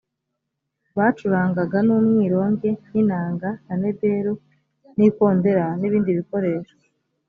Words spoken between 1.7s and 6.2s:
n’umwironge n’inanga na nebelu n’ikondera n’ibindi